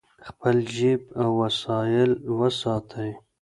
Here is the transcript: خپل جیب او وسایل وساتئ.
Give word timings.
خپل 0.27 0.55
جیب 0.73 1.01
او 1.21 1.29
وسایل 1.41 2.11
وساتئ. 2.39 3.11